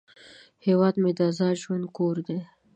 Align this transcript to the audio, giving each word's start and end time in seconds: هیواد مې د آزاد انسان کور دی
هیواد 0.65 0.95
مې 1.01 1.11
د 1.17 1.19
آزاد 1.29 1.49
انسان 1.57 1.81
کور 1.95 2.15
دی 2.27 2.39